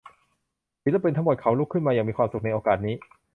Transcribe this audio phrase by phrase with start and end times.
[0.83, 2.95] ศิลปินทั้งหมดเขาลุกขึ้นอย่างมีความสุขในโอกาสนี้